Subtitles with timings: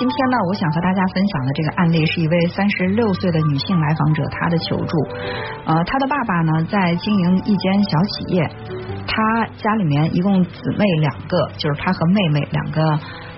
[0.00, 4.96] 今天呢，我想和大家分享的这个案例是一位三十六岁的女性来访者，她的求助。
[5.66, 8.42] 呃，她的爸爸呢在经营一间小企业，
[9.06, 12.80] 她家里面一共姊妹两个，就是她和妹妹两个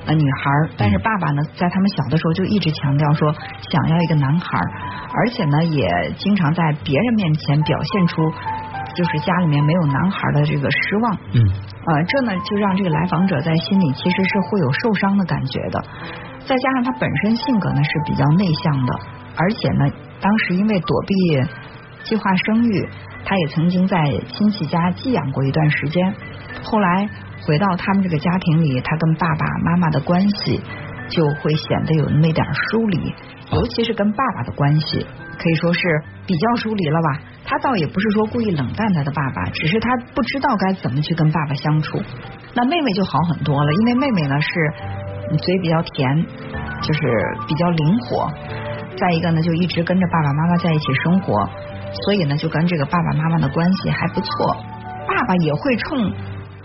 [0.06, 0.70] 呃女孩儿。
[0.78, 3.34] 但是爸爸呢，在他们小的时候就一直强调说
[3.68, 4.70] 想要一个男孩儿，
[5.18, 8.30] 而且呢也经常在别人面前表现出
[8.94, 11.18] 就是家里面没有男孩儿的这个失望。
[11.34, 15.84] 嗯呃，这呢就让这个来访者在心里其实是会有受伤的感觉的。
[16.46, 18.92] 再加上他本身性格呢是比较内向的，
[19.36, 21.14] 而且呢，当时因为躲避
[22.04, 22.88] 计划生育，
[23.24, 23.96] 他也曾经在
[24.28, 26.14] 亲戚家寄养过一段时间。
[26.62, 27.08] 后来
[27.46, 30.60] 回到他们这个家庭里，他跟爸爸妈妈的关系
[31.08, 33.14] 就会显得有那么点疏离，
[33.52, 35.06] 尤其是跟爸爸的关系，
[35.38, 35.80] 可以说是
[36.26, 37.22] 比较疏离了吧。
[37.44, 42.00] 他倒也不是说故意冷淡他的爸爸，只是他不知道该怎么去跟爸爸相处。
[42.54, 44.72] 那妹妹就好很多了，因为妹妹呢是
[45.38, 46.26] 嘴比较甜，
[46.82, 47.00] 就是
[47.46, 48.30] 比较灵活。
[48.96, 51.48] 再一个呢，就一直跟着爸爸妈妈在一起生活，
[52.04, 54.56] 所以呢，就跟这个爸爸妈妈的关系还不错。
[55.08, 55.98] 爸爸也会冲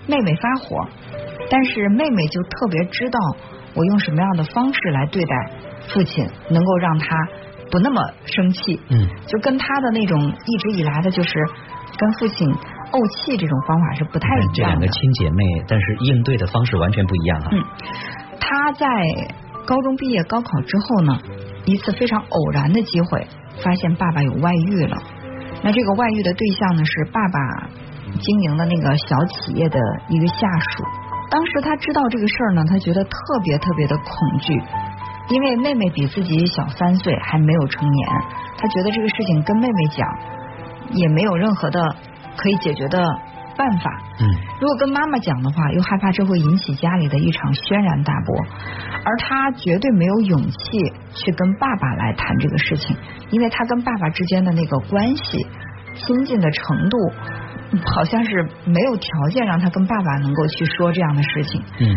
[0.08, 0.88] 妹妹发火，
[1.50, 3.20] 但是妹妹就特别知道
[3.74, 5.36] 我用什么样的方式来对待
[5.90, 7.08] 父亲，能够让他
[7.72, 8.80] 不那么生气。
[8.90, 11.30] 嗯，就跟他的那种一直以来的就是
[11.98, 12.48] 跟父亲
[12.92, 14.88] 怄气这种方法是不太一样的这两个。
[14.88, 17.48] 亲姐妹，但是应对的方式完全不一样啊。
[17.52, 17.64] 嗯，
[18.50, 18.88] 他在
[19.66, 21.20] 高中毕业高考之后呢，
[21.66, 23.28] 一次非常偶然的机会，
[23.62, 24.98] 发现爸爸有外遇了。
[25.62, 27.68] 那这个外遇的对象呢，是爸爸
[28.22, 30.84] 经营的那个小企业的一个下属。
[31.30, 34.54] 当时他知道这个事儿呢，他觉得特别特别的恐惧，
[35.28, 38.10] 因为妹妹比自己小三岁，还没有成年，
[38.58, 40.08] 他觉得这个事情跟妹妹讲
[40.94, 41.94] 也没有任何的
[42.38, 43.04] 可以解决的
[43.58, 43.92] 办法。
[44.20, 44.26] 嗯
[44.60, 48.46] 如果跟妈妈讲的话，又害怕这会引起家里的一场轩然大波，
[49.04, 50.58] 而他绝对没有勇气
[51.14, 52.96] 去跟爸爸来谈这个事情，
[53.30, 55.46] 因为他跟爸爸之间的那个关系
[55.94, 56.98] 亲近的程度，
[57.72, 61.96] 嗯好像是没有条件让他跟爸爸能够去说这样的事情，嗯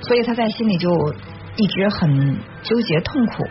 [0.00, 0.90] 所以他在心里就
[1.56, 3.44] 一直很纠结痛苦。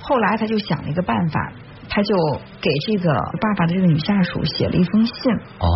[0.00, 1.52] 后来他就想了一个办法，
[1.90, 2.16] 他就
[2.62, 5.68] 给这个爸爸的这个女下属写了一封信，哦。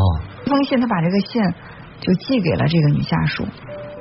[0.47, 1.43] 一封信，他把这个信
[2.01, 3.45] 就寄给了这个女下属。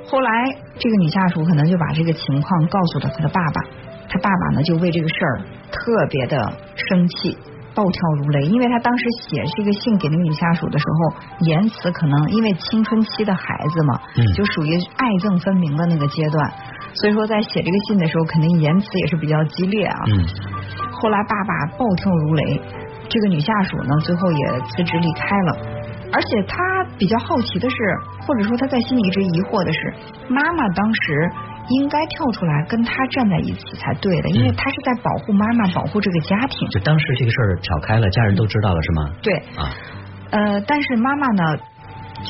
[0.05, 0.29] 后来，
[0.77, 3.61] 这个女下属可能就把这个情况告诉了他的爸爸，
[4.07, 5.41] 他爸爸呢就为这个事儿
[5.71, 6.37] 特别的
[6.75, 7.35] 生气，
[7.73, 11.15] 暴跳如雷，因为他当时写这个信给那个女下属的时候，
[11.47, 14.33] 言辞可能因为青春期的孩子嘛，嗯。
[14.35, 16.53] 就属于爱憎分明的那个阶段，
[16.93, 19.97] 所以说在写这个信的时候，肯定言辞也是比较激烈啊。
[20.07, 20.27] 嗯
[21.03, 22.61] 后来爸爸暴跳如雷，
[23.09, 25.57] 这个女下属呢最后也辞职离开了。
[26.13, 26.55] 而且他
[26.97, 27.75] 比较好奇的是，
[28.25, 29.93] 或者说他在心里一直疑惑的是，
[30.29, 31.29] 妈妈当时
[31.67, 36.69] 应该跳出来跟他站在一起才对的，因为他是在保护妈妈，保护这个家庭。
[36.69, 39.11] 就当时这个事儿挑开了，家人都知道了是吗？
[39.21, 39.61] 对，啊，
[40.31, 41.43] 呃，但是妈妈呢，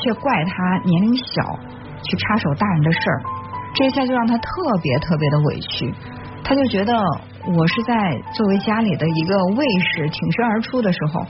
[0.02, 1.60] 却怪他年龄小，
[2.02, 3.22] 去插手大人的事儿，
[3.76, 4.50] 这一下就让他特
[4.82, 5.94] 别特别的委屈。
[6.44, 6.94] 他就觉得
[7.56, 7.94] 我是在
[8.34, 11.22] 作为家里的一个卫士挺身而出的时候，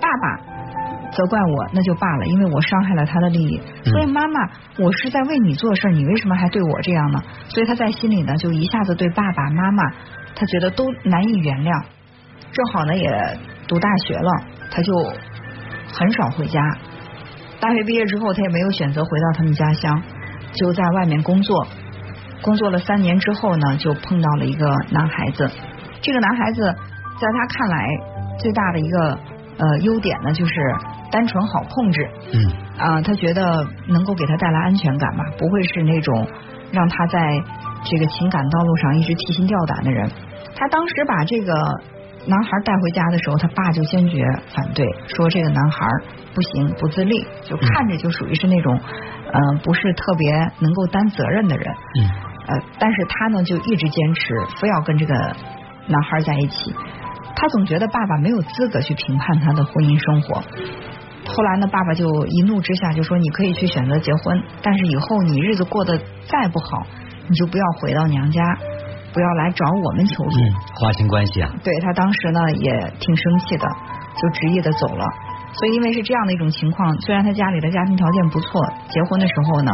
[0.00, 3.60] 爸爸责怪我那就罢了，因为我伤害了他的利益。
[3.84, 7.22] 嗯所以妈妈，我是在为你做事，你为什么还对我这样呢？
[7.48, 9.90] 所以他在心里呢，就一下子对爸爸妈妈，
[10.34, 11.84] 他觉得都难以原谅。
[12.52, 14.30] 正好呢也读大学了，
[14.70, 14.92] 他就
[15.92, 16.60] 很少回家。
[17.60, 20.02] 大学毕业之后，他也没有选择回到他们家乡，
[20.54, 21.66] 就在外面工作。
[22.44, 25.50] 工作了三年之后呢，就碰到了一个男孩子。
[26.02, 26.62] 这个男孩子
[27.18, 27.88] 在他看来
[28.38, 29.18] 最大的一个
[29.58, 30.52] 呃优点呢，就是
[31.10, 32.06] 单纯好控制。
[32.34, 36.28] 嗯啊，他觉得能够给他带来安全感吧，不会是那种
[36.70, 37.42] 让他在
[37.84, 40.10] 这个情感道路上一直提心吊胆的人。
[40.54, 41.54] 他当时把这个
[42.26, 44.22] 男孩带回家的时候，他爸就坚决
[44.54, 45.86] 反对，说这个男孩
[46.34, 48.78] 不行，不自立，就看着就属于是那种
[49.32, 51.74] 嗯、呃不是特别能够担责任的人。
[52.00, 52.10] 嗯
[52.46, 55.14] 呃，但是他呢就一直坚持，非要跟这个
[55.88, 56.74] 男孩在一起。
[57.36, 60.42] 他总觉得爸爸没有资格去评判他的婚姻生活。
[61.26, 66.86] 后来呢，爸爸就一怒之下就说：“你可以去选择结婚，但是以后你日子过得再不好，
[67.26, 68.42] 你就不要回到娘家，
[69.12, 70.38] 不要来找我们求助。
[70.38, 73.66] 嗯，划清关系啊，对他当时呢也挺生气的，
[74.20, 75.04] 就执意的走了。
[75.54, 79.72] 所以因为是这样的一种情况，虽然他家里的家庭条件不错，结婚的时候呢，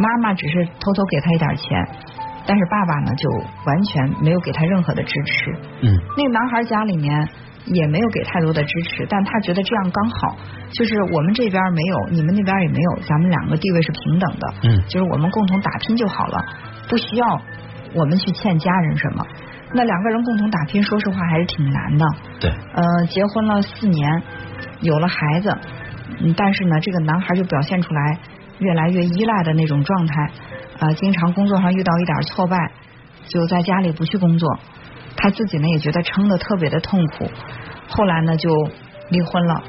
[0.00, 1.86] 妈妈只是偷偷给他一点钱，
[2.46, 3.30] 但是爸爸呢就
[3.66, 5.52] 完全没有给他任何的支持。
[5.82, 7.28] 嗯那个男孩家里面
[7.66, 10.36] 也没有给太多的支持，但他觉得这样刚好，
[10.72, 16.44] 就是我们这边没有，你们那边也没有，咱们两个地位是平等的，嗯就是我们共同打拼就好了，
[16.88, 17.40] 不需要
[17.94, 19.24] 我们去欠家人什么。
[19.72, 22.04] 那两个人共同打拼，说实话还是挺难的。
[22.40, 24.22] 对，呃，结婚了四年，
[24.80, 25.56] 有了孩子，
[26.18, 28.18] 嗯，但是呢，这个男孩就表现出来
[28.60, 30.30] 越来越依赖的那种状态，
[30.78, 32.56] 啊，经常工作上遇到一点挫败，
[33.26, 34.48] 就在家里不去工作，
[35.16, 37.28] 他自己呢也觉得撑得特别的痛苦，
[37.88, 38.48] 后来呢就
[39.10, 39.62] 离婚了，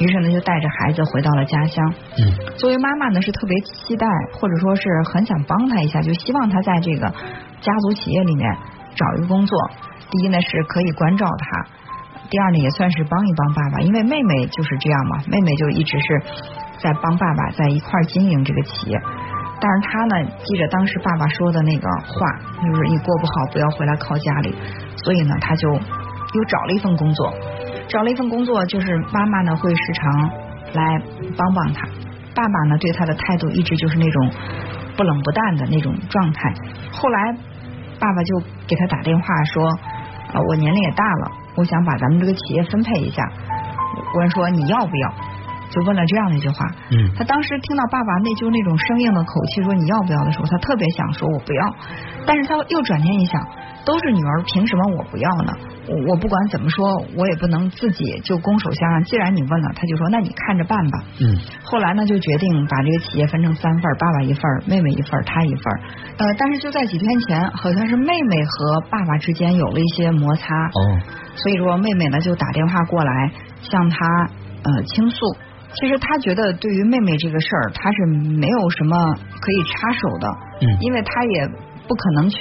[0.00, 1.94] 于是呢就带着孩子回到了家乡。
[2.18, 4.82] 嗯，作为妈妈呢是特别期待，或者说是
[5.12, 7.08] 很想帮他一下，就希望他在这个
[7.60, 8.56] 家族企业里面。
[8.96, 9.56] 找一个工作，
[10.10, 11.66] 第一呢是可以关照他，
[12.28, 16.22] 第二呢也算是帮一帮爸爸，因为妹妹就是这样嘛，妹妹就一直是
[16.78, 19.00] 在帮爸爸在一块经营这个企业，
[19.60, 24.54] 但是他呢记着当时爸爸说的那个话，就是你过不好不要回来靠家里，
[24.96, 27.32] 所以呢他就又找了一份工作，
[27.88, 30.30] 找了一份工作就是妈妈呢会时常
[30.74, 31.02] 来
[31.36, 31.86] 帮帮他，
[32.34, 34.30] 爸爸呢对他的态度一直就是那种
[34.96, 36.54] 不冷不淡的那种状态，
[36.92, 37.36] 后来。
[38.00, 38.38] 爸爸就
[38.68, 39.60] 给他打电话说，
[40.32, 43.28] 呃，我年龄也大了，我想把咱们这个企业分配一下。
[44.14, 45.14] 问说你要不要？
[45.70, 46.66] 就问了这样的一句话。
[46.90, 47.10] 嗯。
[47.16, 51.74] 他当时听到爸爸那就那种生硬的口气说你要不要的时候，他特别想说我不要，
[52.26, 53.40] 但是他又转念一想。
[53.86, 55.52] 都是女儿，凭什么我不要呢？
[55.88, 56.84] 我我不管怎么说，
[57.16, 59.02] 我也不能自己就拱手相让。
[59.04, 60.98] 既然你问了，他就说那你看着办吧。
[61.22, 61.38] 嗯。
[61.64, 65.64] 后来呢，就决定把这个企业分成三份，爸爸一份，妹妹一份，他一份。
[66.18, 70.54] 呃，但是就在几天前，好像是妹妹和爸爸之间有了一些摩擦。
[70.66, 71.00] 哦。
[71.36, 73.32] 所以说，妹妹呢就打电话过来
[73.62, 74.28] 向他
[74.64, 75.16] 呃倾诉。
[75.74, 80.28] 其实他觉得对于妹妹这个事儿，他是没有什么可以插手的。
[80.62, 80.76] 嗯。
[80.80, 81.48] 因为他也
[81.86, 82.38] 不可能去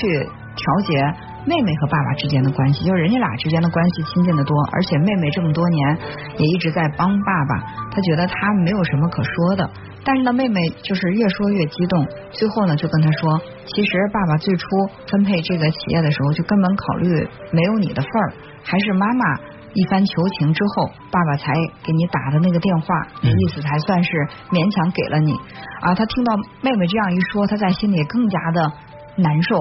[0.56, 1.14] 调节。
[1.48, 5.98] 妹妹和爸爸之间的关系，就是人家俩之间的关系亲近的多，而且妹妹这么多年
[6.38, 9.70] 也一直在帮爸爸，他觉得他没有什么可说的。
[10.04, 14.66] 但是呢，妹妹就是越说越激动，最后呢就跟他说，其实爸爸最初
[15.10, 18.34] 分配这个企业的时候，就根本考虑没有你的份儿，
[18.66, 19.40] 还是妈妈
[19.78, 21.54] 一番求情之后，爸爸才
[21.84, 22.88] 给你打的那个电话，
[23.22, 24.10] 意思才算是
[24.50, 25.38] 勉强给了你。
[25.82, 26.34] 啊，他听到
[26.66, 28.72] 妹妹这样一说，他在心里更加的
[29.18, 29.56] 难受。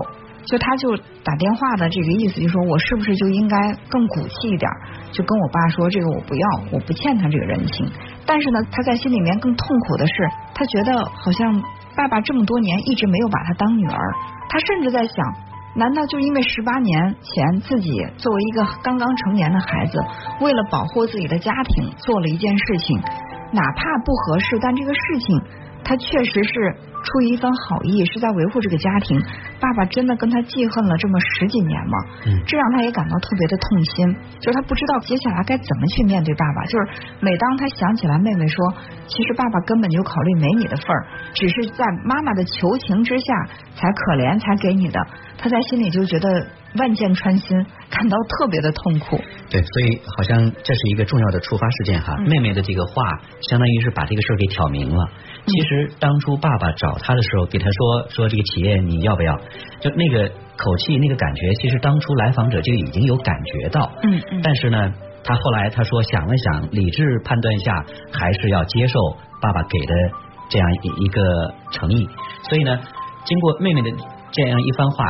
[0.46, 3.58] 就他就打电话的这个意思，就说我是不是就应该
[3.90, 4.70] 更骨气一点，
[5.12, 7.84] 就跟我爸说这个我不要，我不欠他这个人情。
[8.24, 11.60] 但是呢，他在心里面更痛苦的是，他觉得好像
[11.96, 14.14] 爸爸这么多年一直没有把他当女儿。
[14.48, 15.16] 他甚至在想，
[15.76, 20.00] 难道就因为十八年前自己作为一个刚刚成年的孩子，
[20.40, 22.98] 为了保护自己的家庭做了一件事情，
[23.52, 25.42] 哪怕不合适，但这个事情
[25.86, 26.74] 他确实是。
[27.06, 29.16] 出于一番好意，是在维护这个家庭。
[29.60, 31.96] 爸爸真的跟他记恨了这么十几年吗？
[32.26, 34.12] 嗯，这让他也感到特别的痛心。
[34.40, 36.64] 就是他不知道接下来该怎么去面对爸爸。
[36.64, 36.88] 就是
[37.20, 38.74] 每当他想起来妹妹说，
[39.06, 43.46] 其实爸爸根本就考虑没你的份儿，只是在妈妈的求情之下
[43.76, 44.98] 才可怜才给你的，
[45.38, 46.44] 他在心里就觉得
[46.78, 47.56] 万箭穿心，
[47.90, 49.20] 感到特别的痛苦。
[49.50, 52.16] 对，所以好像这是一个重要的触发事件哈。
[52.26, 53.02] 妹妹的这个话，
[53.48, 55.08] 相当于是把这个事儿给挑明了。
[55.46, 59.36] 其实当初爸爸找他的时候，给他说说这个企业你要不要？
[59.80, 63.92] 就那个口气，那个感觉，其实当初来访者就已经有感觉到。
[64.02, 64.40] 嗯嗯。
[64.42, 68.98] 但是呢，他后来他说想了想，理智判断下，还是要接受
[69.40, 69.94] 爸爸给的
[70.48, 72.08] 这样一一个诚意。
[72.48, 72.78] 所以呢，
[73.24, 73.90] 经过妹妹的
[74.32, 75.04] 这样一番话，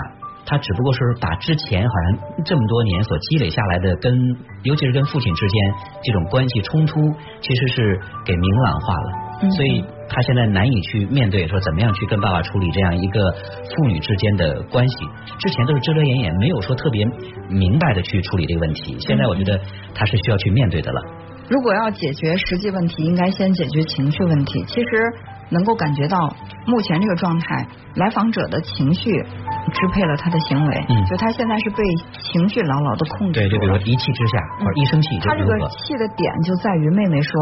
[0.46, 4.15] 他只不过是把之前好像这么多年所积累下来的跟，
[4.62, 5.74] 尤其是跟父亲之间
[6.05, 7.00] 这种关系冲突，
[7.43, 9.26] 其实是给明朗化了。
[9.50, 14.96] 所以他现在难以去面对，说怎么样去跟爸爸处理这样一个父女之间的关系。
[15.38, 17.05] 之前都是遮遮掩掩，没有说特别
[17.50, 18.96] 明白的去处理这个问题。
[19.00, 19.60] 现在我觉得
[19.94, 21.03] 他是需要去面对的了。
[21.50, 24.65] 如果要解决实际问题，应该先解决情绪问题。
[24.67, 24.88] 其实
[25.50, 26.34] 能够感觉到
[26.67, 29.10] 目前这个状态，来访者的情绪
[29.73, 30.87] 支配了他的行为。
[30.89, 31.82] 嗯，就他现在是被
[32.13, 33.41] 情绪牢牢的控制。
[33.41, 37.32] 对，就比如说一气之下或者一生气，他这个气的点就在于妹妹说。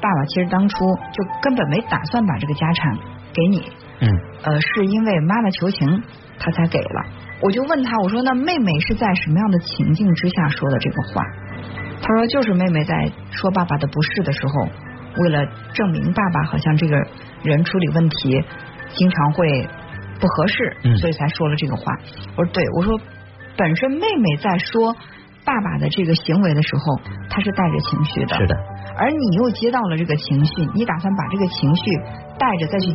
[0.00, 0.76] 爸爸其实当初
[1.10, 2.96] 就根本没打算把这个家产
[3.34, 3.64] 给你，
[3.98, 4.08] 嗯，
[4.44, 6.04] 呃，是因为妈妈求情，
[6.38, 7.04] 他才给了。
[7.42, 11.24] 我就问他，我说那妹妹是在什么样的情境之下说的这个话？
[12.00, 14.68] 他说就是妹妹在说爸爸的不是的时候，
[15.20, 15.44] 为了
[15.74, 16.96] 证明爸爸好像这个
[17.42, 18.40] 人处理问题
[18.94, 19.68] 经常会
[20.20, 21.82] 不合适，所以才说了这个话。
[22.36, 23.00] 我说对，我说
[23.56, 24.96] 本身妹妹在说。
[25.44, 28.54] 爸爸的这个行为的时候，她是带着情绪的，是的。
[28.98, 31.84] 而你又接到了这个情绪，你打算把这个情绪
[32.38, 32.92] 带着再去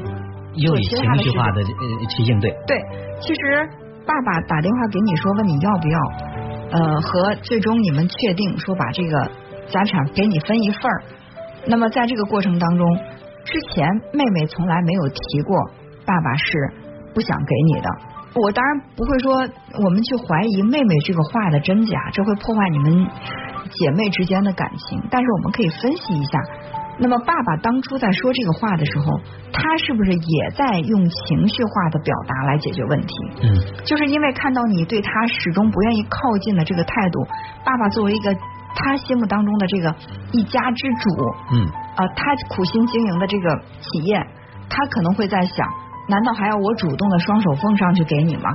[0.58, 2.56] 又以情绪化的去应对。
[2.68, 2.78] 对，
[3.20, 3.68] 其实
[4.06, 6.00] 爸爸打电话给你说问你要不要，
[6.74, 9.32] 呃，和最终你们确定说把这个
[9.66, 11.04] 家产给你分一份儿。
[11.66, 12.86] 那么在这个过程当中，
[13.46, 15.58] 之前妹妹从来没有提过
[16.06, 16.74] 爸爸是
[17.14, 17.90] 不想给你的。
[18.36, 19.34] 我当然不会说
[19.84, 23.08] 我们去怀疑妹妹这个话的真假，这会破坏你们
[23.70, 25.00] 姐妹之间的感情。
[25.12, 26.40] 但是我们可以分析一下，
[26.98, 29.22] 那么爸爸当初在说这个话的时候，
[29.54, 33.14] 他是不是也在用情绪化的表达来解决问题？
[33.44, 33.54] 嗯，
[33.86, 37.24] 就是因为看到你对他始终不愿意靠近的这个态度，
[37.64, 38.36] 爸爸作为一个
[38.74, 39.96] 他心目当中的这个
[40.32, 41.10] 一家之主，
[41.52, 44.26] 嗯，啊，他苦心经营的这个企业，
[44.72, 45.83] 他可能会在想。
[46.08, 48.50] 难道还要我主动的双手奉上去给你吗？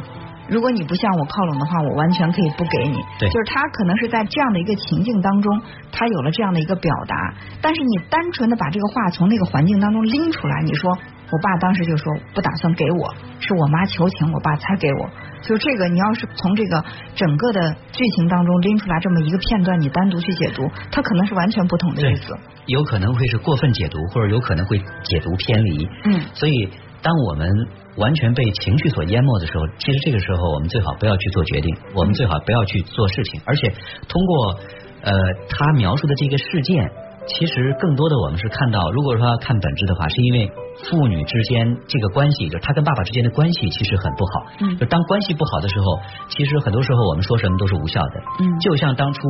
[0.48, 2.96] 如果你不向我靠拢的话，我完全可以不给你。
[3.18, 5.60] 对，就是他可能是在这样的一个情境当中，
[5.92, 7.34] 他有了这样的一个表达。
[7.60, 15.10] 但是你单纯的把这个话从那个环境当中拎出来，你说我爸当时就说不打算给我，是我妈求情，我爸才给我。
[15.42, 16.82] 就这个，你要是从这个
[17.14, 22.34] 整个的剧情当中拎出来这么一个片段，你单独去解读，它可能是完全不同的意思。
[22.64, 25.86] 有可能会是过分解读，或者有可能会解读偏离。
[26.04, 26.70] 嗯，所以。
[27.02, 27.48] 当我们
[27.96, 33.40] 完全被情绪所淹没的时候，其实这个时候我们最好不要去做决定，我们最好不要去做事情。
[33.44, 33.68] 而且
[34.08, 34.54] 通过
[35.02, 35.12] 呃
[35.48, 36.90] 他描述的这个事件，
[37.26, 40.50] 其实更多的我们是看到，如果说要看本质的话，是因为
[40.90, 44.46] 父女之间这个关系，就他跟爸爸之间的关系其实很不好。
[44.60, 44.76] 嗯。
[44.78, 48.20] 就当关系不好的时候，其实很多时候我们说什么都是无效的。
[48.40, 48.58] 嗯。
[48.60, 49.20] 就像当初。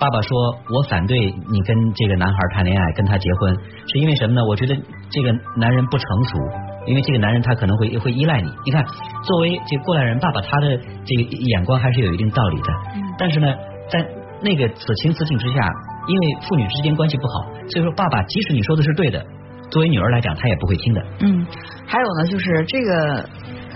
[0.00, 3.54] 爸爸说：“我反对你跟这个男孩谈恋爱，跟他结婚，
[3.86, 4.42] 是因为什么呢？
[4.48, 4.74] 我觉得
[5.10, 6.38] 这个男人不成熟，
[6.86, 8.50] 因为这个男人他可能会会依赖你。
[8.64, 8.84] 你看，
[9.24, 12.72] 作为这过来人，爸爸他的这个眼光还是有一定道理的。
[12.96, 13.54] 嗯但是呢，
[13.90, 14.04] 在
[14.42, 15.60] 那个此情此景之下，
[16.08, 19.24] 因为父女之间关系不好，所以说爸爸即使你说的是对的，
[19.70, 21.04] 作为女儿来讲，他也不会听的。
[21.20, 21.46] 嗯，
[21.86, 23.28] 还有呢，就是这个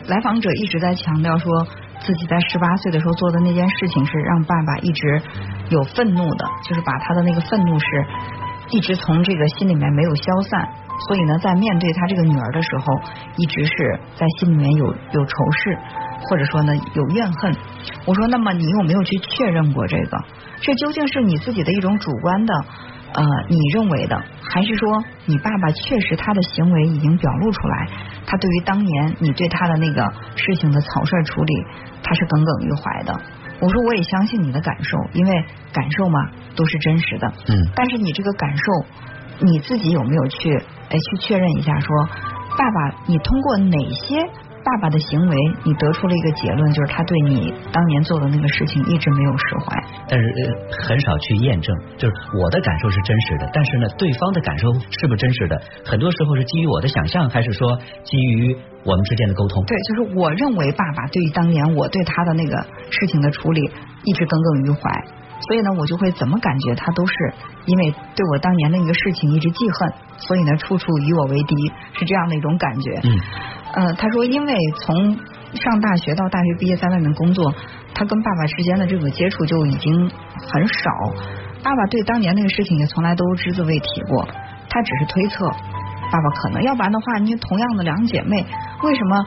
[0.08, 1.50] 来访者一直在强调说。”
[1.98, 5.20] 自己在十八岁的时候做的那件事情是让爸爸一直
[5.70, 7.86] 有愤怒的，就是把他的那个愤怒是
[8.70, 10.68] 一直从这个心里面没有消散，
[11.08, 12.84] 所以呢，在面对他这个女儿的时候，
[13.36, 15.78] 一直是在心里面有有仇视，
[16.28, 17.54] 或者说呢有怨恨。
[18.06, 20.18] 我说，那么你有没有去确认过这个？
[20.60, 22.54] 这究竟是你自己的一种主观的？
[23.14, 27.88] 呃，你认为的，还是说你爸爸确实他的行为已经表露出来，
[28.26, 31.64] 他对于当年你对他的那个事情的草率处理，
[32.02, 33.20] 他是耿耿于怀的。
[33.60, 37.32] 我说我也相信你的感受，因为感受嘛都是真实的。
[37.48, 37.70] 嗯。
[37.74, 38.64] 但是你这个感受，
[39.40, 40.54] 你自己有没有去
[40.90, 41.78] 哎去确认一下？
[41.78, 41.88] 说
[42.58, 44.18] 爸爸，你通过哪些？
[44.66, 49.80] 爸爸的行为，你得出了一个结论，就是他对你当年做的那个事情一直没有释怀。
[50.08, 50.26] 但是
[50.88, 55.62] 很少去验证，就是我的感受是真实的，但是呢，对方的感受是不是真实的？
[55.84, 59.64] 很多时候是基于我的想象，还是说基于我们之间的沟通？
[59.66, 63.60] 对，就是我认为爸爸对于当年我对他的那个事情的处理
[64.02, 64.90] 一直耿耿于怀，
[65.46, 67.14] 所以呢，我就会怎么感觉他都是
[67.66, 71.54] 因为对我当年的一个事情一直记恨，所以呢，处处与我为敌，
[71.96, 72.90] 是这样的一种感觉。
[73.04, 73.20] 嗯。
[73.76, 75.14] 呃，他说，因为从
[75.52, 77.54] 上大学到大学毕业，在外面工作，
[77.94, 80.90] 他跟爸爸之间的这个接触就已经很少。
[81.62, 84.26] 爸爸对当年那个事情也从来都只字未提过，
[84.70, 85.46] 他只是推测
[86.10, 88.46] 爸爸可能，要不然的话，你同样的两姐妹，
[88.82, 89.26] 为什么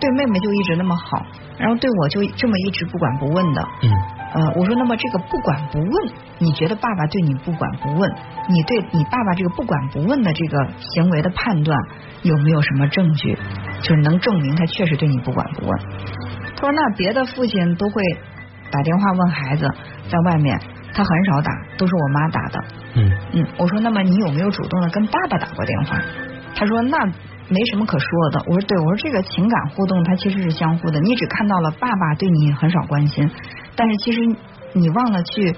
[0.00, 1.24] 对妹妹就一直那么好，
[1.56, 3.68] 然后对我就这么一直不管不问的？
[3.82, 3.90] 嗯。
[4.34, 8.10] 呃，我说，那么这个不管不问，你觉得爸爸对你不管不问，
[8.48, 11.78] 你对你爸爸这个不管不问的这个行为的判断
[12.22, 13.36] 有没有什么证据，
[13.82, 15.78] 就是能证明他确实对你不管不问？
[16.56, 18.02] 他说，那别的父亲都会
[18.70, 19.70] 打电话问孩子
[20.08, 20.58] 在外面，
[20.92, 22.64] 他很少打，都是我妈打的。
[22.94, 25.96] 嗯嗯，我说，那么你有没有主动的跟爸爸打过电话？
[26.54, 26.98] 他说，那
[27.48, 28.42] 没什么可说的。
[28.46, 33.30] 我说，对，我说这个情感互动它其实是相互的，你只看到了爸爸对你很少关心。
[33.76, 34.20] 但是其实
[34.72, 35.54] 你忘了去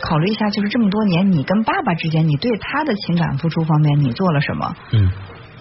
[0.00, 4.74] 考虑一下，就是这么多年你跟爸爸之间，你对他的情感付出方面，你做了什么？
[4.92, 5.10] 嗯，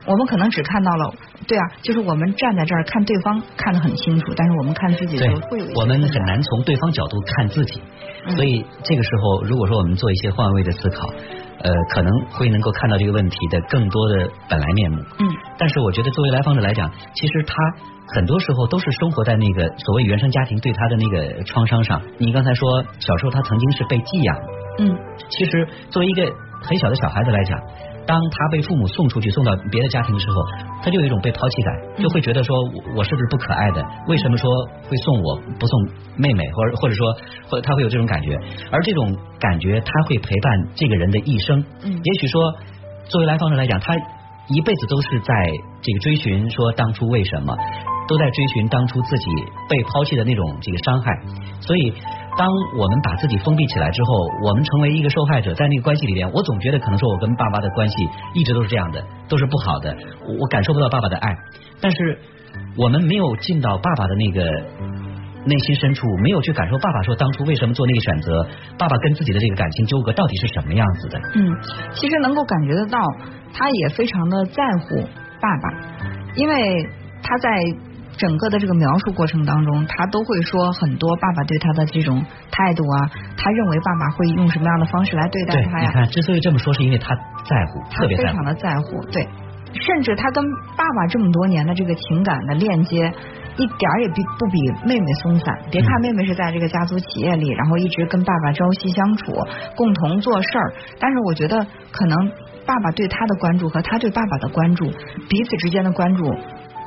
[0.08, 1.14] 我们可能只看到了，
[1.48, 7.82] 对啊，就是我们站在这儿看对方看得很清楚，但是我们看自己的时候会有我们很难从对方角度看自己，
[8.36, 11.10] 所以这个时候如果说我们做一些换位的思考。
[11.62, 15.04] 呃，可能会能够看到这个问题的更多的本来面目。
[15.20, 15.28] 嗯，
[15.60, 17.54] 但是我觉得作为来访者来讲，其实他
[18.16, 22.01] 很多时候都是生活在那个所谓原生家庭对他的那个创伤上。
[22.18, 24.36] 你刚才说小时候他曾经是被寄养，
[24.80, 24.98] 嗯，
[25.30, 26.24] 其实作为一个
[26.63, 27.60] 很小的小孩子来讲。
[28.08, 30.44] 当他被父母送出去，送到别的家庭的时候，
[30.82, 32.58] 他就有一种被抛弃感，就会觉得说，
[32.96, 33.86] 我是不是不可爱的？
[34.08, 34.50] 为什么说
[34.89, 35.86] 会送我不送
[36.18, 37.16] 妹妹，或者或者说，
[37.48, 38.36] 或他会有这种感觉？
[38.72, 41.63] 而这种感觉，他会陪伴这个人的一生。
[41.84, 42.51] 嗯，也许说，
[43.10, 43.94] 作为来访者来讲，他
[44.50, 45.34] 一辈子都是在
[45.82, 47.56] 这个追寻说当初为什么，
[48.08, 49.25] 都在追寻当初自己
[49.70, 51.12] 被抛弃的那种这个伤害，
[51.62, 51.94] 所以。
[52.38, 54.13] 当我们把自己封闭起来之后，
[54.46, 59.94] 我们成为一个受害者，在那个关系里边，我总觉得可能说我跟爸爸的关系一直都是这样的，都是不好的，
[60.39, 61.36] 我感受不到爸爸的爱。
[61.82, 62.18] 但是
[62.77, 64.46] 我们没有进到爸爸的那个
[65.50, 71.20] 内心深处，没有去感受爸爸说当初为什么做那个选择，爸爸跟自己的这个感情纠葛到底是什么样子的。
[71.36, 71.58] 嗯，
[71.94, 73.00] 其实能够感觉得到，
[73.53, 75.01] 他也非常的在乎
[75.41, 75.70] 爸爸，
[76.36, 76.88] 因为
[77.24, 77.50] 他在
[78.18, 85.88] 整个的这个描述过程当中，他都会说很多爸爸对他的这种态度啊，他认为爸爸会用什么样的方式来对待，他呀？
[85.88, 88.46] 你看，之所以这么说，是因为他在乎，特别在乎非常。
[88.46, 89.25] 的在乎，对，
[89.74, 90.44] 甚至他跟
[90.75, 93.10] 爸爸这么多年的这个情感的链接，
[93.58, 95.53] 一点儿也比不比妹妹松散。
[95.72, 99.34] 别看嗯妹妹是在这个家族企业里，然后一直跟爸爸朝夕相处，
[99.75, 102.32] 共同做事儿，但是我觉得可能
[102.65, 104.86] 爸爸对她的关注和她对爸爸的关注，
[105.29, 106.24] 彼此之间的关注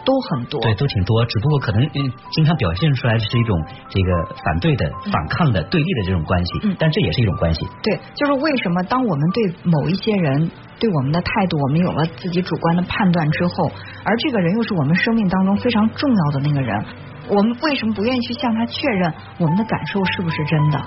[0.04, 0.60] 都很多。
[0.60, 3.56] 对，都挺多，只不过可能嗯，经常表现出来的是一种
[3.88, 7.66] 这个反对的、反抗的、对立的这种关系，嗯但这也是一种关系。
[7.82, 13.70] 对，就是为什么当我们对某一些人对我们的态度，我们有了自己主观的判断之后，
[14.04, 16.84] 而这个人又是我们生命当中非常重要的那个人，
[17.28, 20.80] 我们为什么不愿意去向他确认我们的感受是不是真的？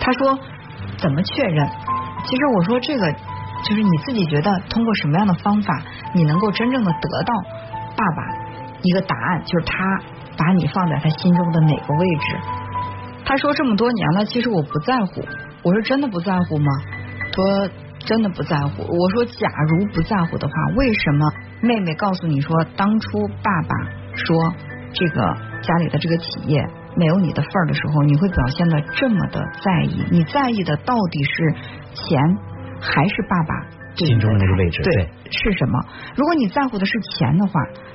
[0.00, 0.38] 他说
[0.98, 1.68] 怎么确认？
[2.24, 3.12] 其实我说这个
[3.64, 5.82] 就是你自己觉得通过什么样的方法，
[6.14, 7.34] 你能够真正的得到
[7.96, 8.43] 爸爸
[8.84, 9.84] 一个答案，就是他
[10.36, 12.36] 把你放在他心中的哪个位置？
[13.24, 15.22] 他说这么多年了，其实我不在乎。
[15.62, 16.70] 我说真的不在乎吗？
[17.32, 17.68] 说
[18.00, 18.82] 真的不在乎。
[18.82, 23.74] 我说假如不在乎的话，为什么妹妹告诉你说，当初爸爸
[24.14, 24.52] 说
[24.92, 26.62] 这个家里的这个企业
[26.96, 30.04] 没有你的份儿的时候，你会表现的这么的在意？
[30.10, 31.54] 你在意的到底是
[31.94, 32.20] 钱，
[32.80, 33.54] 还是爸爸
[33.96, 35.84] 心中的那个位置对对是什么？
[36.16, 37.52] 如果你在乎的是钱的话，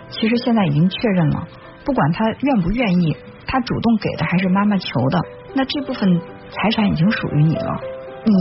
[0.10, 1.48] 其实现在已经确认了，
[1.86, 3.16] 不管他愿不愿意，
[3.46, 5.20] 他主动给的还是妈妈求的，
[5.54, 7.80] 那这部分财产已经属于你了，
[8.26, 8.34] 你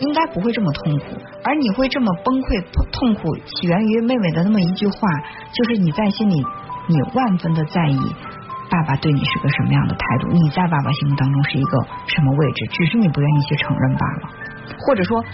[0.00, 1.04] 应该不会这么痛苦，
[1.44, 4.98] 而你会这么崩溃痛苦，起源于妹妹的那么一句话，
[5.52, 6.34] 就是你在心里
[6.88, 7.98] 你万分的在意。
[8.68, 10.26] 爸爸对你是个什么样的态度？
[10.26, 12.66] 你在爸爸心目当中是一个什么位置？
[12.72, 14.28] 只是你不愿意去承认罢了，
[14.80, 15.24] 或者说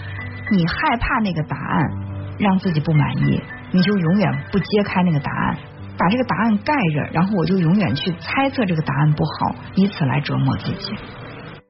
[0.53, 1.89] 你害怕那个答案
[2.37, 5.57] 让自己不满意，你就永远不揭开那个答案，
[5.97, 10.93] 把这个答案盖着，然后我就永远去猜测这个答案不好，以此来折磨自己。